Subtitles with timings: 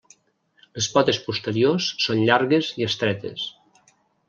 [0.77, 3.49] Les potes posteriors són llargues i estretes.